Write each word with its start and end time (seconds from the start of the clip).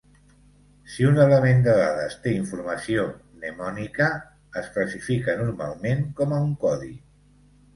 Si 0.93 1.03
un 1.09 1.19
element 1.25 1.59
de 1.67 1.75
dades 1.79 2.15
té 2.23 2.33
informació 2.37 3.05
mnemònica, 3.35 4.09
es 4.63 4.71
classifica 4.79 5.37
normalment 5.43 6.03
com 6.23 6.35
a 6.35 6.41
un 6.49 6.57
codi. 6.65 6.91